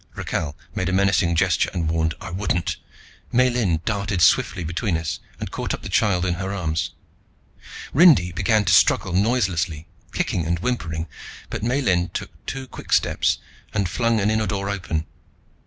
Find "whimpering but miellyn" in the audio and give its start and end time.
10.57-12.09